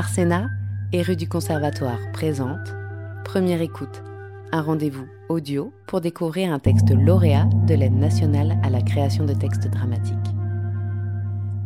Arsena 0.00 0.48
et 0.94 1.02
rue 1.02 1.14
du 1.14 1.28
Conservatoire 1.28 1.98
présente 2.14 2.74
Première 3.22 3.60
écoute, 3.60 4.02
un 4.50 4.62
rendez-vous 4.62 5.06
audio 5.28 5.74
pour 5.86 6.00
découvrir 6.00 6.54
un 6.54 6.58
texte 6.58 6.90
lauréat 6.90 7.50
de 7.66 7.74
l'aide 7.74 7.98
nationale 7.98 8.58
à 8.62 8.70
la 8.70 8.80
création 8.80 9.26
de 9.26 9.34
textes 9.34 9.68
dramatiques. 9.68 10.16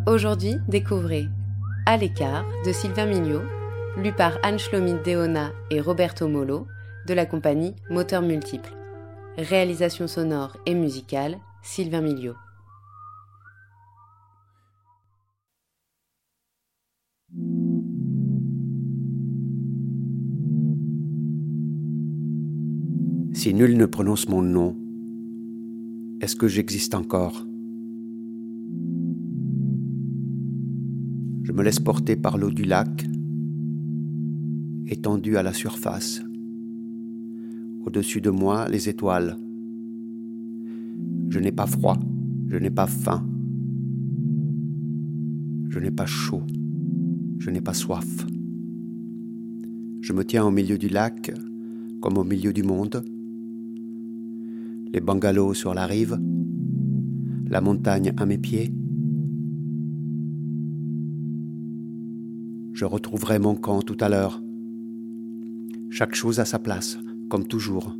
Aujourd'hui, 0.08 0.56
découvrez 0.66 1.28
À 1.86 1.96
l'écart 1.96 2.44
de 2.66 2.72
Sylvain 2.72 3.06
Mignot, 3.06 3.42
lu 4.02 4.12
par 4.12 4.32
Anne 4.42 4.58
Schlomit 4.58 4.96
Deona 5.06 5.52
et 5.70 5.80
Roberto 5.80 6.26
Molo 6.26 6.66
de 7.06 7.14
la 7.14 7.26
compagnie 7.26 7.76
Moteur 7.88 8.20
Multiple. 8.20 8.74
Réalisation 9.38 10.08
sonore 10.08 10.56
et 10.66 10.74
musicale, 10.74 11.36
Sylvain 11.62 12.00
Mignot. 12.00 12.34
Si 23.34 23.52
nul 23.52 23.76
ne 23.76 23.84
prononce 23.84 24.28
mon 24.28 24.42
nom, 24.42 24.76
est-ce 26.20 26.36
que 26.36 26.46
j'existe 26.46 26.94
encore? 26.94 27.44
Je 31.42 31.52
me 31.52 31.64
laisse 31.64 31.80
porter 31.80 32.14
par 32.14 32.38
l'eau 32.38 32.50
du 32.50 32.62
lac, 32.62 33.04
étendue 34.86 35.36
à 35.36 35.42
la 35.42 35.52
surface. 35.52 36.22
Au-dessus 37.84 38.20
de 38.20 38.30
moi, 38.30 38.68
les 38.68 38.88
étoiles. 38.88 39.36
Je 41.28 41.40
n'ai 41.40 41.52
pas 41.52 41.66
froid, 41.66 41.98
je 42.46 42.56
n'ai 42.56 42.70
pas 42.70 42.86
faim, 42.86 43.26
je 45.70 45.80
n'ai 45.80 45.90
pas 45.90 46.06
chaud, 46.06 46.44
je 47.38 47.50
n'ai 47.50 47.60
pas 47.60 47.74
soif. 47.74 48.26
Je 50.02 50.12
me 50.12 50.24
tiens 50.24 50.46
au 50.46 50.52
milieu 50.52 50.78
du 50.78 50.88
lac 50.88 51.32
comme 52.00 52.16
au 52.16 52.24
milieu 52.24 52.52
du 52.52 52.62
monde 52.62 53.04
les 54.94 55.00
bungalows 55.00 55.54
sur 55.54 55.74
la 55.74 55.86
rive, 55.86 56.20
la 57.50 57.60
montagne 57.60 58.12
à 58.16 58.26
mes 58.26 58.38
pieds. 58.38 58.72
Je 62.72 62.84
retrouverai 62.84 63.40
mon 63.40 63.56
camp 63.56 63.82
tout 63.82 63.96
à 63.98 64.08
l'heure. 64.08 64.40
Chaque 65.90 66.14
chose 66.14 66.38
à 66.38 66.44
sa 66.44 66.60
place, 66.60 66.96
comme 67.28 67.44
toujours. 67.44 67.96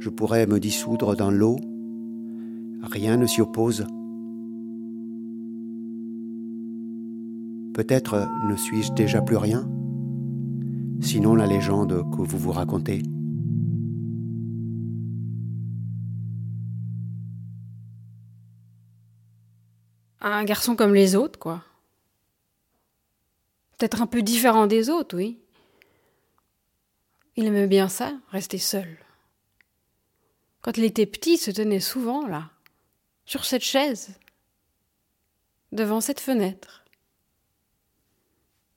Je 0.00 0.10
pourrais 0.10 0.46
me 0.46 0.60
dissoudre 0.60 1.16
dans 1.16 1.30
l'eau. 1.30 1.56
Rien 2.82 3.16
ne 3.16 3.26
s'y 3.26 3.40
oppose. 3.40 3.86
Peut-être 7.72 8.28
ne 8.46 8.56
suis-je 8.56 8.92
déjà 8.92 9.22
plus 9.22 9.36
rien, 9.36 9.66
sinon 11.00 11.34
la 11.34 11.46
légende 11.46 12.04
que 12.10 12.20
vous 12.20 12.38
vous 12.38 12.52
racontez. 12.52 13.02
Un 20.20 20.44
garçon 20.44 20.76
comme 20.76 20.94
les 20.94 21.16
autres, 21.16 21.38
quoi. 21.38 21.64
Peut-être 23.78 24.02
un 24.02 24.06
peu 24.06 24.22
différent 24.22 24.66
des 24.66 24.90
autres, 24.90 25.16
oui. 25.16 25.40
Il 27.36 27.46
aimait 27.46 27.66
bien 27.66 27.88
ça, 27.88 28.12
rester 28.30 28.58
seul. 28.58 28.98
Quand 30.60 30.76
il 30.76 30.84
était 30.84 31.06
petit, 31.06 31.34
il 31.34 31.38
se 31.38 31.50
tenait 31.50 31.80
souvent 31.80 32.26
là, 32.26 32.50
sur 33.24 33.46
cette 33.46 33.62
chaise, 33.62 34.18
devant 35.72 36.02
cette 36.02 36.20
fenêtre. 36.20 36.84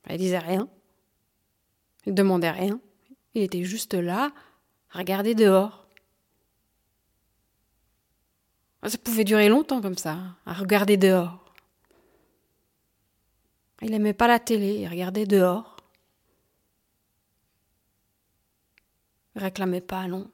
Il 0.09 0.17
disait 0.17 0.39
rien. 0.39 0.69
Il 2.05 2.13
demandait 2.13 2.51
rien. 2.51 2.79
Il 3.33 3.41
était 3.41 3.63
juste 3.63 3.93
là, 3.93 4.31
regarder 4.91 5.35
dehors. 5.35 5.87
Ça 8.85 8.97
pouvait 8.97 9.23
durer 9.23 9.49
longtemps 9.49 9.81
comme 9.81 9.97
ça, 9.97 10.19
à 10.45 10.53
regarder 10.53 10.97
dehors. 10.97 11.42
Il 13.83 13.93
aimait 13.93 14.13
pas 14.13 14.27
la 14.27 14.39
télé, 14.39 14.79
il 14.79 14.87
regardait 14.87 15.25
dehors. 15.25 15.77
Il 19.35 19.41
réclamait 19.41 19.81
pas, 19.81 20.07
non. 20.07 20.29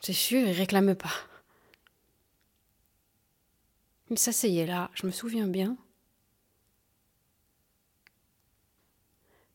C'est 0.00 0.12
sûr, 0.12 0.40
il 0.40 0.52
réclamait 0.52 0.94
pas. 0.94 1.12
Il 4.10 4.18
s'asseyait 4.18 4.66
là, 4.66 4.90
je 4.94 5.06
me 5.06 5.12
souviens 5.12 5.46
bien. 5.46 5.76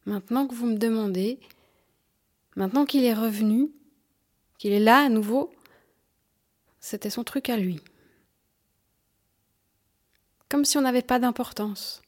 Maintenant 0.06 0.48
que 0.48 0.56
vous 0.56 0.66
me 0.66 0.78
demandez, 0.78 1.40
maintenant 2.56 2.86
qu'il 2.86 3.04
est 3.04 3.14
revenu, 3.14 3.70
qu'il 4.58 4.72
est 4.72 4.80
là 4.80 5.06
à 5.06 5.10
nouveau, 5.10 5.54
c'était 6.80 7.10
son 7.10 7.24
truc 7.24 7.50
à 7.50 7.58
lui 7.58 7.82
comme 10.50 10.66
si 10.66 10.78
on 10.78 10.82
n'avait 10.82 11.04
pas 11.04 11.20
d'importance. 11.20 12.02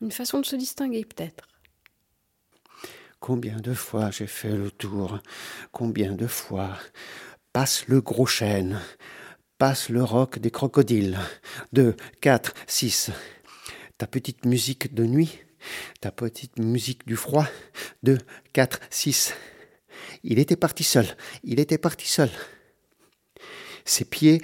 Une 0.00 0.12
façon 0.12 0.40
de 0.40 0.46
se 0.46 0.56
distinguer 0.56 1.04
peut-être. 1.04 1.48
Combien 3.18 3.56
de 3.56 3.74
fois 3.74 4.10
j'ai 4.10 4.28
fait 4.28 4.52
le 4.56 4.70
tour? 4.70 5.18
Combien 5.72 6.12
de 6.12 6.28
fois? 6.28 6.78
Passe 7.52 7.88
le 7.88 8.00
gros 8.00 8.26
chêne, 8.26 8.80
passe 9.58 9.88
le 9.88 10.04
roc 10.04 10.38
des 10.38 10.52
crocodiles. 10.52 11.18
Deux, 11.72 11.96
quatre, 12.20 12.54
six. 12.68 13.10
Ta 13.96 14.06
petite 14.06 14.44
musique 14.44 14.94
de 14.94 15.04
nuit, 15.04 15.40
ta 16.00 16.12
petite 16.12 16.58
musique 16.60 17.04
du 17.06 17.16
froid? 17.16 17.46
Deux, 18.04 18.18
quatre, 18.52 18.78
six. 18.90 19.34
Il 20.22 20.38
était 20.38 20.56
parti 20.56 20.84
seul, 20.84 21.06
il 21.42 21.58
était 21.58 21.78
parti 21.78 22.08
seul. 22.08 22.30
Ses 23.84 24.04
pieds 24.04 24.40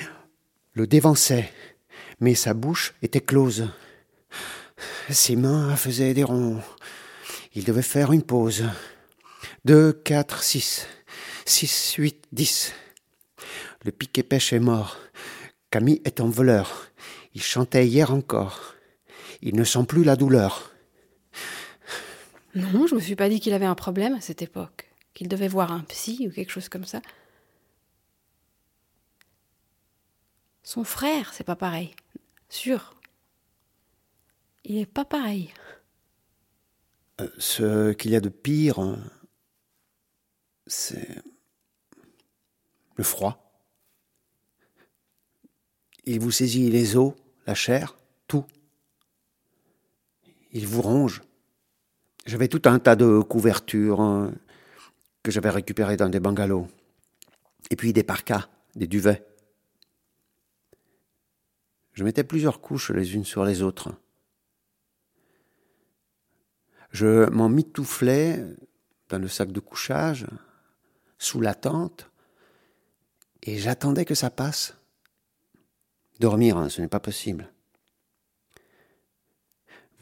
le 0.73 0.89
dévançait, 0.89 1.53
mais 2.19 2.35
sa 2.35 2.55
bouche 2.55 2.95
était 3.03 3.21
close. 3.21 3.69
Ses 5.11 5.37
mains 5.37 5.77
faisaient 5.77 6.15
des 6.15 6.25
ronds. 6.25 6.61
Il 7.55 7.65
devait 7.65 7.83
faire 7.83 8.13
une 8.13 8.23
pause. 8.23 8.65
Deux, 9.65 9.93
quatre, 9.93 10.43
six. 10.43 10.87
Six, 11.45 11.95
huit, 11.99 12.25
dix. 12.33 12.73
Le 13.85 13.93
piquet 13.93 14.23
pêche 14.23 14.53
est 14.53 14.61
mort. 14.61 14.99
Camille 15.71 16.01
est 16.05 16.21
en 16.21 16.29
voleur. 16.29 16.89
Il 17.35 17.43
chantait 17.43 17.87
hier 17.87 18.13
encore. 18.13 18.75
Il 19.43 19.57
ne 19.57 19.65
sent 19.65 19.85
plus 19.87 20.05
la 20.05 20.17
douleur. 20.17 20.73
Non, 22.55 22.87
je 22.87 22.95
me 22.95 23.01
suis 23.01 23.17
pas 23.17 23.29
dit 23.29 23.41
qu'il 23.41 23.53
avait 23.53 23.65
un 23.67 23.75
problème 23.75 24.15
à 24.15 24.21
cette 24.21 24.41
époque, 24.41 24.89
qu'il 25.13 25.29
devait 25.29 25.49
voir 25.49 25.73
un 25.73 25.81
psy 25.81 26.27
ou 26.29 26.33
quelque 26.33 26.53
chose 26.53 26.69
comme 26.69 26.85
ça. 26.85 27.03
Son 30.63 30.85
frère, 30.85 31.35
c'est 31.35 31.45
pas 31.45 31.57
pareil. 31.57 31.95
Sûr. 32.49 32.95
Il 34.65 34.79
est 34.79 34.87
pas 34.87 35.05
pareil. 35.05 35.53
Euh, 37.21 37.29
ce 37.39 37.93
qu'il 37.93 38.11
y 38.11 38.17
a 38.17 38.21
de 38.21 38.31
pire, 38.31 38.83
euh, 38.83 38.97
c'est 40.67 41.23
le 42.97 43.05
froid. 43.05 43.63
Il 46.05 46.21
vous 46.21 46.31
saisit 46.31 46.71
les 46.71 46.97
os, 46.97 47.15
la 47.47 47.55
chair, 47.55 47.97
tout. 48.27 48.45
Il 50.53 50.67
vous 50.67 50.83
ronge. 50.83 51.23
J'avais 52.27 52.49
tout 52.49 52.63
un 52.65 52.79
tas 52.79 52.97
de 52.97 53.21
couvertures 53.21 54.01
hein, 54.01 54.33
que 55.23 55.31
j'avais 55.31 55.51
récupérées 55.51 55.97
dans 55.97 56.09
des 56.09 56.21
bungalows. 56.21 56.69
Et 57.71 57.77
puis 57.77 57.93
des 57.93 58.03
parkas, 58.03 58.49
des 58.75 58.87
duvets. 58.87 59.27
Je 61.93 62.03
mettais 62.03 62.25
plusieurs 62.25 62.61
couches 62.61 62.91
les 62.91 63.15
unes 63.15 63.25
sur 63.25 63.45
les 63.45 63.63
autres. 63.63 63.95
Je 66.95 67.29
m'en 67.31 67.49
mitouflais 67.49 68.47
dans 69.09 69.19
le 69.19 69.27
sac 69.27 69.51
de 69.51 69.59
couchage, 69.59 70.29
sous 71.19 71.41
la 71.41 71.53
tente, 71.53 72.09
et 73.43 73.59
j'attendais 73.59 74.05
que 74.05 74.15
ça 74.15 74.31
passe. 74.31 74.77
Dormir, 76.21 76.57
hein, 76.57 76.69
ce 76.69 76.81
n'est 76.81 76.89
pas 76.89 77.01
possible. 77.01 77.51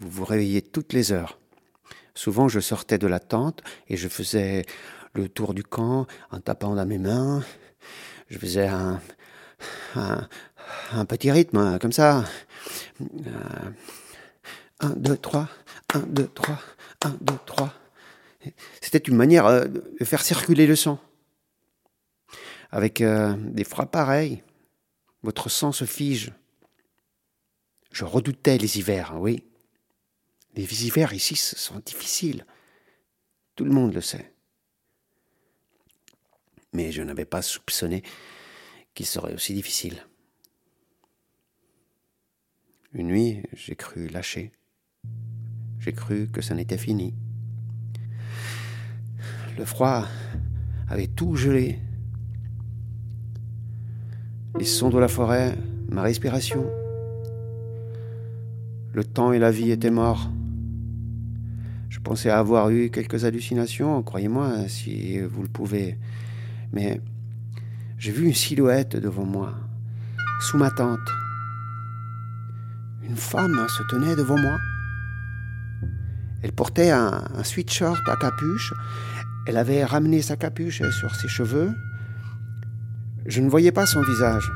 Vous 0.00 0.10
vous 0.10 0.24
réveillez 0.26 0.60
toutes 0.60 0.92
les 0.92 1.12
heures. 1.12 1.38
Souvent, 2.14 2.48
je 2.48 2.60
sortais 2.60 2.98
de 2.98 3.06
la 3.06 3.20
tente 3.20 3.62
et 3.88 3.96
je 3.96 4.08
faisais 4.08 4.66
le 5.14 5.30
tour 5.30 5.54
du 5.54 5.62
camp 5.62 6.06
en 6.30 6.40
tapant 6.40 6.74
dans 6.74 6.84
mes 6.84 6.98
mains. 6.98 7.42
Je 8.28 8.36
faisais 8.36 8.68
un, 8.68 9.00
petit 11.08 11.30
rythme, 11.30 11.56
hein, 11.56 11.78
comme 11.78 11.92
ça. 11.92 12.26
1, 14.82 14.90
2, 14.90 15.16
3, 15.16 15.48
1, 15.94 16.00
2, 16.00 16.28
3, 16.28 16.58
1, 17.02 17.10
2, 17.20 17.34
3. 17.46 17.74
C'était 18.80 18.98
une 18.98 19.16
manière 19.16 19.46
euh, 19.46 19.66
de 19.66 20.04
faire 20.04 20.22
circuler 20.22 20.66
le 20.66 20.76
sang. 20.76 21.00
Avec 22.70 23.00
euh, 23.00 23.34
des 23.36 23.64
frappes 23.64 23.92
pareilles, 23.92 24.42
votre 25.22 25.48
sang 25.48 25.72
se 25.72 25.84
fige. 25.84 26.32
Je 27.92 28.04
redoutais 28.04 28.58
les 28.58 28.78
hivers, 28.78 29.14
oui. 29.20 29.44
Les 30.54 30.84
hivers 30.84 31.12
ici 31.12 31.36
sont 31.36 31.78
difficiles. 31.84 32.44
Tout 33.54 33.64
le 33.64 33.70
monde 33.70 33.94
le 33.94 34.00
sait. 34.00 34.32
Mais 36.72 36.90
je 36.90 37.02
n'avais 37.02 37.24
pas 37.24 37.42
soupçonné 37.42 38.02
qu'ils 38.94 39.06
seraient 39.06 39.34
aussi 39.34 39.54
difficiles. 39.54 40.06
Une 42.94 43.08
nuit, 43.08 43.42
j'ai 43.52 43.76
cru 43.76 44.08
lâcher. 44.08 44.52
J'ai 45.84 45.92
cru 45.92 46.28
que 46.32 46.40
ça 46.40 46.54
n'était 46.54 46.78
fini. 46.78 47.12
Le 49.58 49.64
froid 49.64 50.06
avait 50.88 51.08
tout 51.08 51.34
gelé. 51.34 51.80
Les 54.56 54.64
sons 54.64 54.90
de 54.90 54.98
la 55.00 55.08
forêt, 55.08 55.58
ma 55.88 56.02
respiration. 56.02 56.64
Le 58.94 59.02
temps 59.02 59.32
et 59.32 59.40
la 59.40 59.50
vie 59.50 59.72
étaient 59.72 59.90
morts. 59.90 60.30
Je 61.88 61.98
pensais 61.98 62.30
avoir 62.30 62.70
eu 62.70 62.88
quelques 62.90 63.24
hallucinations, 63.24 64.04
croyez-moi, 64.04 64.68
si 64.68 65.18
vous 65.18 65.42
le 65.42 65.48
pouvez. 65.48 65.98
Mais 66.72 67.00
j'ai 67.98 68.12
vu 68.12 68.26
une 68.26 68.34
silhouette 68.34 68.94
devant 68.94 69.26
moi, 69.26 69.52
sous 70.42 70.58
ma 70.58 70.70
tente. 70.70 71.00
Une 73.02 73.16
femme 73.16 73.66
se 73.68 73.82
tenait 73.90 74.14
devant 74.14 74.38
moi. 74.38 74.58
Elle 76.42 76.52
portait 76.52 76.90
un, 76.90 77.22
sweatshirt 77.44 78.08
à 78.08 78.16
capuche. 78.16 78.74
Elle 79.46 79.56
avait 79.56 79.84
ramené 79.84 80.22
sa 80.22 80.36
capuche 80.36 80.82
sur 80.90 81.14
ses 81.14 81.28
cheveux. 81.28 81.72
Je 83.26 83.40
ne 83.40 83.48
voyais 83.48 83.72
pas 83.72 83.86
son 83.86 84.02
visage. 84.02 84.50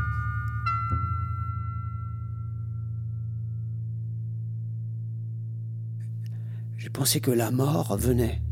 J'ai 6.76 6.90
pensé 6.90 7.20
que 7.20 7.30
la 7.30 7.50
mort 7.52 7.96
venait. 7.96 8.42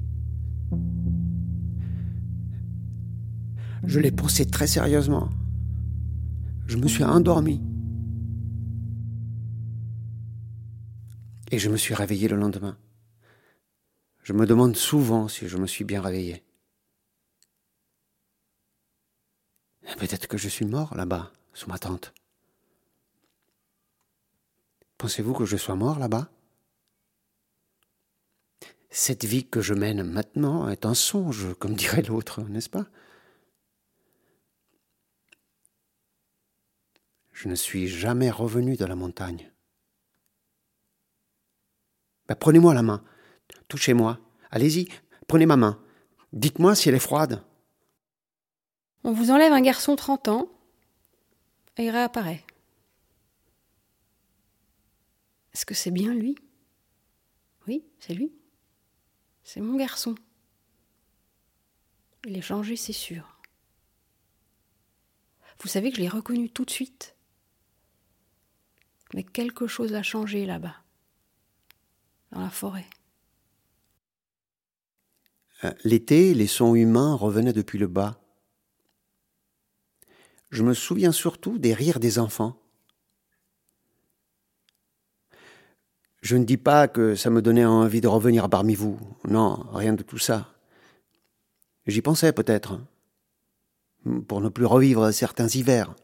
Je 3.87 4.01
l'ai 4.01 4.13
pensé 4.13 4.47
très 4.47 4.67
sérieusement. 4.67 5.29
Je 6.67 6.77
me 6.77 6.87
suis 6.87 7.05
endormi. 7.05 7.61
Et 11.51 11.59
je 11.59 11.69
me 11.69 11.77
suis 11.77 11.95
réveillé 11.95 12.29
le 12.29 12.37
lendemain. 12.37 12.77
Je 14.25 14.33
me 14.33 14.47
demande 14.47 14.75
souvent 14.75 15.29
si 15.29 15.49
je 15.49 15.59
me 15.59 15.67
suis 15.67 15.85
bien 15.85 16.01
réveillé. 16.01 16.43
Peut-être 19.99 20.27
que 20.27 20.39
je 20.39 20.49
suis 20.49 20.65
mort 20.65 20.95
là-bas, 20.97 21.31
sous 21.53 21.69
ma 21.69 21.79
tente. 21.79 22.15
Pensez-vous 24.97 25.35
que 25.35 25.45
je 25.45 25.59
sois 25.59 25.75
mort 25.75 25.99
là-bas? 25.99 26.31
Cette 28.89 29.27
vie 29.27 29.47
que 29.47 29.61
je 29.61 29.75
mène 29.75 30.03
maintenant 30.03 30.71
est 30.71 30.87
un 30.87 30.95
songe, 30.95 31.53
comme 31.59 31.75
dirait 31.75 32.03
l'autre, 32.03 32.41
n'est-ce 32.45 32.71
pas? 32.71 32.87
Je 37.33 37.49
ne 37.49 37.55
suis 37.57 37.89
jamais 37.89 38.31
revenu 38.31 38.79
de 38.79 38.87
la 38.87 38.97
montagne. 38.97 39.53
Ben, 42.27 42.37
prenez-moi 42.37 42.73
la 42.73 42.83
main. 42.83 43.05
Touchez-moi. 43.69 44.19
Allez-y, 44.51 44.89
prenez 45.27 45.47
ma 45.47 45.57
main. 45.57 45.83
Dites-moi 46.33 46.75
si 46.75 46.89
elle 46.89 46.95
est 46.95 47.01
froide. 47.01 47.43
On 49.05 49.13
vous 49.13 49.31
enlève 49.31 49.53
un 49.53 49.61
garçon 49.61 49.97
30 49.97 50.29
ans 50.29 50.49
et 51.77 51.85
il 51.85 51.91
réapparaît. 51.91 52.45
Est-ce 55.53 55.67
que 55.67 55.75
c'est 55.75 55.91
bien 55.91 56.15
lui? 56.15 56.37
Oui, 57.67 57.85
c'est 57.99 58.15
lui. 58.15 58.33
C'est 59.45 59.61
mon 59.61 59.77
garçon. 59.77 60.15
Il 62.27 62.37
est 62.37 62.43
changé, 62.43 62.77
c'est 62.77 62.93
sûr. 62.93 63.39
Vous 65.61 65.69
savez 65.69 65.91
que 65.91 65.97
je 65.97 66.03
l'ai 66.03 66.09
reconnu 66.09 66.51
tout 66.51 66.65
de 66.65 66.71
suite. 66.71 67.15
Mais 69.13 69.23
quelque 69.23 69.67
chose 69.67 69.95
a 69.95 70.03
changé 70.03 70.45
là-bas, 70.47 70.77
dans 72.33 72.41
la 72.41 72.51
forêt. 72.51 72.87
Euh, 75.65 75.73
l'été, 75.85 76.35
les 76.35 76.47
sons 76.47 76.75
humains 76.75 77.15
revenaient 77.15 77.53
depuis 77.53 77.79
le 77.79 77.87
bas. 77.87 78.21
Je 80.51 80.63
me 80.63 80.75
souviens 80.75 81.13
surtout 81.13 81.59
des 81.59 81.75
rires 81.75 82.01
des 82.01 82.19
enfants. 82.19 82.57
Je 86.21 86.37
ne 86.37 86.45
dis 86.45 86.57
pas 86.57 86.89
que 86.89 87.17
ça 87.17 87.29
me 87.29 87.43
donnait 87.43 87.65
envie 87.65 88.01
de 88.01 88.09
revenir 88.09 88.49
parmi 88.49 88.75
vous. 88.75 88.99
Non, 89.29 89.67
rien 89.73 89.93
de 89.93 90.03
tout 90.03 90.19
ça. 90.19 90.55
J'y 91.87 92.01
pensais 92.01 92.33
peut-être, 92.33 92.81
pour 94.27 94.41
ne 94.41 94.49
plus 94.49 94.65
revivre 94.65 95.13
certains 95.13 95.49
hivers. 95.49 95.95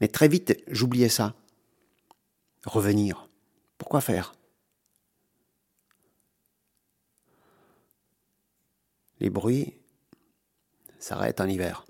Mais 0.00 0.08
très 0.08 0.28
vite, 0.28 0.62
j'oubliais 0.68 1.08
ça. 1.08 1.34
Revenir. 2.66 3.28
Pourquoi 3.78 4.00
faire? 4.00 4.34
Les 9.24 9.30
bruits 9.30 9.72
s'arrêtent 10.98 11.40
en 11.40 11.48
hiver. 11.48 11.86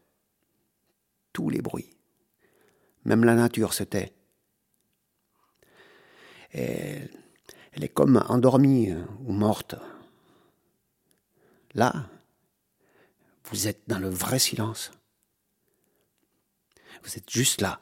Tous 1.33 1.51
les 1.51 1.61
bruits. 1.61 1.91
Même 3.05 3.25
la 3.25 3.35
nature 3.35 3.75
se 3.75 3.83
tait. 3.83 4.15
elle 6.53 7.11
est 7.73 7.89
comme 7.89 8.25
endormie 8.29 8.93
ou 9.27 9.33
morte. 9.33 9.75
Là, 11.75 12.09
vous 13.51 13.67
êtes 13.67 13.83
dans 13.89 13.99
le 13.99 14.09
vrai 14.09 14.39
silence. 14.39 14.93
Vous 17.03 17.17
êtes 17.17 17.29
juste 17.29 17.61
là. 17.61 17.81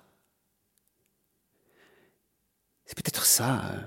C'est 2.87 2.97
peut-être 2.97 3.27
ça, 3.27 3.67
euh, 3.67 3.83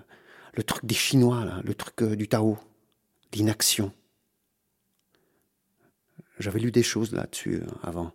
le 0.54 0.62
truc 0.62 0.86
des 0.86 0.94
Chinois, 0.94 1.60
le 1.64 1.74
truc 1.74 2.04
euh, 2.04 2.16
du 2.16 2.28
Tao, 2.28 2.60
l'inaction. 3.34 3.92
J'avais 6.40 6.60
lu 6.60 6.72
des 6.72 6.84
choses 6.84 7.12
là-dessus 7.14 7.62
euh, 7.62 7.68
avant. 7.84 8.14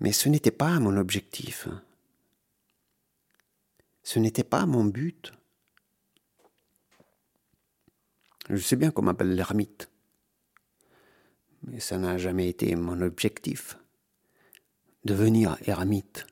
Mais 0.00 0.12
ce 0.12 0.28
n'était 0.28 0.50
pas 0.50 0.78
mon 0.80 0.96
objectif. 0.96 1.68
Ce 4.02 4.18
n'était 4.18 4.44
pas 4.44 4.64
mon 4.64 4.84
but. 4.84 5.32
Je 8.48 8.56
sais 8.56 8.76
bien 8.76 8.90
qu'on 8.90 9.02
m'appelle 9.02 9.34
l'ermite. 9.34 9.90
Mais 11.64 11.80
ça 11.80 11.98
n'a 11.98 12.16
jamais 12.16 12.48
été 12.48 12.74
mon 12.76 13.00
objectif. 13.02 13.76
Devenir 15.04 15.58
ermite. 15.66 16.26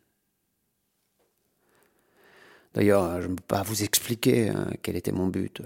D'ailleurs, 2.72 3.20
je 3.20 3.28
ne 3.28 3.34
peux 3.34 3.42
pas 3.42 3.62
vous 3.62 3.82
expliquer 3.82 4.50
hein, 4.50 4.70
quel 4.82 4.96
était 4.96 5.12
mon 5.12 5.26
but. 5.28 5.62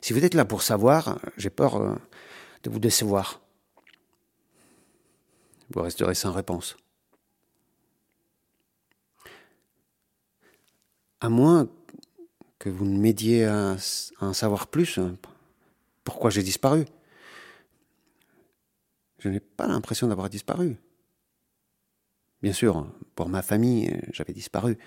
Si 0.00 0.12
vous 0.12 0.24
êtes 0.24 0.34
là 0.34 0.44
pour 0.44 0.62
savoir, 0.62 1.18
j'ai 1.36 1.50
peur 1.50 1.76
euh, 1.76 1.94
de 2.62 2.70
vous 2.70 2.78
décevoir. 2.78 3.40
Vous 5.70 5.82
resterez 5.82 6.14
sans 6.14 6.32
réponse. 6.32 6.76
À 11.20 11.28
moins 11.28 11.68
que 12.58 12.70
vous 12.70 12.84
ne 12.84 12.98
m'aidiez 12.98 13.44
à, 13.44 13.76
en 14.20 14.32
savoir 14.32 14.66
plus, 14.68 14.98
hein, 14.98 15.16
pourquoi 16.02 16.30
j'ai 16.30 16.42
disparu? 16.42 16.86
Je 19.18 19.28
n'ai 19.28 19.40
pas 19.40 19.66
l'impression 19.66 20.08
d'avoir 20.08 20.30
disparu. 20.30 20.76
Bien 22.42 22.54
sûr, 22.54 22.90
pour 23.14 23.28
ma 23.28 23.42
famille, 23.42 24.00
j'avais 24.12 24.32
disparu. 24.32 24.78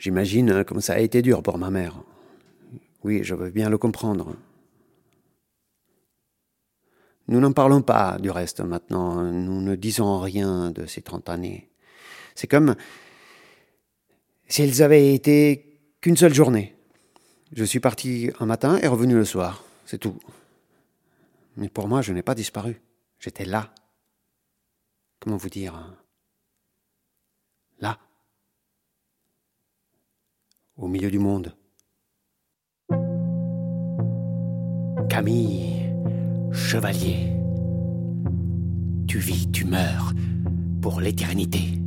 J'imagine 0.00 0.50
hein, 0.50 0.64
comme 0.64 0.80
ça 0.80 0.94
a 0.94 0.98
été 0.98 1.20
dur 1.20 1.42
pour 1.42 1.58
ma 1.58 1.70
mère. 1.70 2.02
Oui, 3.04 3.20
je 3.22 3.34
veux 3.34 3.50
bien 3.50 3.68
le 3.68 3.76
comprendre. 3.76 4.34
Nous 7.28 7.38
n'en 7.38 7.52
parlons 7.52 7.82
pas 7.82 8.16
du 8.18 8.30
reste 8.30 8.60
maintenant, 8.60 9.22
nous 9.22 9.60
ne 9.60 9.76
disons 9.76 10.18
rien 10.18 10.70
de 10.70 10.86
ces 10.86 11.02
trente 11.02 11.28
années. 11.28 11.68
C'est 12.34 12.46
comme 12.46 12.76
si 14.48 14.62
elles 14.62 14.82
avaient 14.82 15.14
été 15.14 15.78
qu'une 16.00 16.16
seule 16.16 16.34
journée. 16.34 16.74
Je 17.52 17.62
suis 17.62 17.78
parti 17.78 18.30
un 18.40 18.46
matin 18.46 18.78
et 18.78 18.88
revenu 18.88 19.14
le 19.14 19.26
soir, 19.26 19.62
c'est 19.84 19.98
tout. 19.98 20.18
Mais 21.58 21.68
pour 21.68 21.88
moi, 21.88 22.00
je 22.00 22.14
n'ai 22.14 22.22
pas 22.22 22.34
disparu. 22.34 22.80
J'étais 23.18 23.44
là. 23.44 23.74
Comment 25.20 25.36
vous 25.36 25.50
dire? 25.50 25.94
Là 27.80 27.98
au 30.80 30.88
milieu 30.88 31.10
du 31.10 31.18
monde. 31.18 31.52
Camille, 35.08 35.92
chevalier, 36.52 37.36
tu 39.06 39.18
vis, 39.18 39.50
tu 39.50 39.64
meurs, 39.64 40.12
pour 40.80 41.00
l'éternité. 41.00 41.78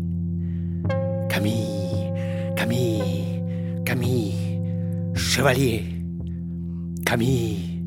Camille, 1.29 2.13
Camille, 2.55 3.43
Camille, 3.85 4.61
chevalier. 5.15 5.83
Camille, 7.05 7.81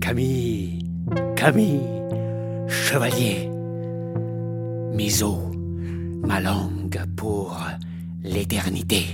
Camille, 0.00 0.78
Camille, 1.36 1.80
chevalier. 2.68 3.48
Mes 4.94 5.22
os, 5.22 5.54
ma 6.22 6.40
langue 6.40 7.00
pour 7.16 7.58
l'éternité. 8.22 9.04